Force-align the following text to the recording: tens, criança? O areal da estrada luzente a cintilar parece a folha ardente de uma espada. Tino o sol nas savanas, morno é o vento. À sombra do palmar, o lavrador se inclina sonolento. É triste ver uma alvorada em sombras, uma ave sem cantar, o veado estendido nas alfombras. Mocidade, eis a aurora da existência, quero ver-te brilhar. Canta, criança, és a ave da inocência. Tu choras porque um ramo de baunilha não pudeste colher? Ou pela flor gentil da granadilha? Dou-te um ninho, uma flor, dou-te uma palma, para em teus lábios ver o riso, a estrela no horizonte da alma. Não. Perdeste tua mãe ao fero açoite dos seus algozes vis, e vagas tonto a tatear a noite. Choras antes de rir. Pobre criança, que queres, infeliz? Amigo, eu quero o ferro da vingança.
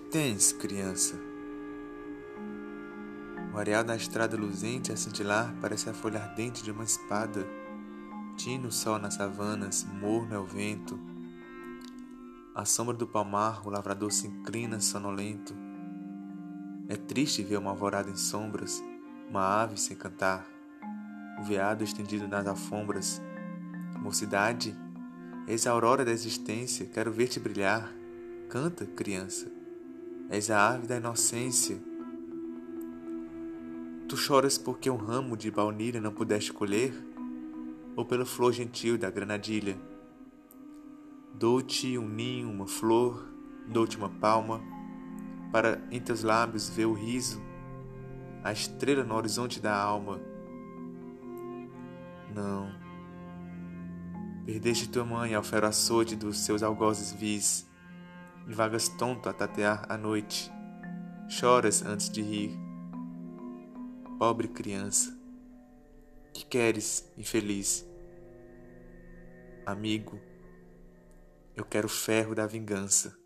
tens, 0.00 0.52
criança? 0.52 1.14
O 3.52 3.58
areal 3.58 3.84
da 3.84 3.94
estrada 3.94 4.36
luzente 4.36 4.90
a 4.90 4.96
cintilar 4.96 5.54
parece 5.60 5.88
a 5.88 5.94
folha 5.94 6.20
ardente 6.20 6.64
de 6.64 6.72
uma 6.72 6.82
espada. 6.82 7.46
Tino 8.36 8.68
o 8.68 8.72
sol 8.72 8.98
nas 8.98 9.14
savanas, 9.14 9.84
morno 9.84 10.34
é 10.34 10.38
o 10.38 10.44
vento. 10.44 10.98
À 12.52 12.64
sombra 12.64 12.94
do 12.96 13.06
palmar, 13.06 13.64
o 13.64 13.70
lavrador 13.70 14.10
se 14.10 14.26
inclina 14.26 14.80
sonolento. 14.80 15.54
É 16.88 16.96
triste 16.96 17.44
ver 17.44 17.58
uma 17.58 17.70
alvorada 17.70 18.10
em 18.10 18.16
sombras, 18.16 18.82
uma 19.30 19.62
ave 19.62 19.78
sem 19.78 19.96
cantar, 19.96 20.46
o 21.38 21.44
veado 21.44 21.84
estendido 21.84 22.26
nas 22.26 22.46
alfombras. 22.46 23.22
Mocidade, 24.00 24.76
eis 25.46 25.66
a 25.66 25.70
aurora 25.70 26.04
da 26.04 26.10
existência, 26.10 26.86
quero 26.86 27.12
ver-te 27.12 27.38
brilhar. 27.38 27.92
Canta, 28.48 28.84
criança, 28.84 29.50
és 30.30 30.50
a 30.50 30.68
ave 30.74 30.86
da 30.86 30.96
inocência. 30.96 31.78
Tu 34.08 34.16
choras 34.16 34.58
porque 34.58 34.90
um 34.90 34.96
ramo 34.96 35.36
de 35.36 35.50
baunilha 35.50 36.00
não 36.00 36.12
pudeste 36.12 36.52
colher? 36.52 36.92
Ou 37.96 38.04
pela 38.04 38.24
flor 38.24 38.52
gentil 38.52 38.98
da 38.98 39.10
granadilha? 39.10 39.76
Dou-te 41.34 41.98
um 41.98 42.08
ninho, 42.08 42.50
uma 42.50 42.66
flor, 42.66 43.26
dou-te 43.66 43.96
uma 43.96 44.08
palma, 44.08 44.60
para 45.50 45.80
em 45.90 46.00
teus 46.00 46.22
lábios 46.22 46.68
ver 46.68 46.86
o 46.86 46.92
riso, 46.92 47.40
a 48.42 48.52
estrela 48.52 49.04
no 49.04 49.14
horizonte 49.14 49.60
da 49.60 49.76
alma. 49.76 50.20
Não. 52.34 52.72
Perdeste 54.44 54.88
tua 54.88 55.04
mãe 55.04 55.34
ao 55.34 55.42
fero 55.42 55.66
açoite 55.66 56.14
dos 56.14 56.38
seus 56.40 56.62
algozes 56.62 57.12
vis, 57.12 57.66
e 58.46 58.52
vagas 58.52 58.88
tonto 58.88 59.28
a 59.28 59.32
tatear 59.32 59.86
a 59.88 59.96
noite. 59.96 60.52
Choras 61.28 61.84
antes 61.84 62.10
de 62.10 62.22
rir. 62.22 62.58
Pobre 64.18 64.48
criança, 64.48 65.16
que 66.32 66.44
queres, 66.44 67.10
infeliz? 67.16 67.86
Amigo, 69.66 70.20
eu 71.56 71.64
quero 71.64 71.86
o 71.86 71.90
ferro 71.90 72.34
da 72.34 72.46
vingança. 72.46 73.23